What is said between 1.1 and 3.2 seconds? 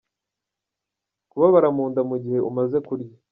Kubabara mu nda mu gihe umaze kurya.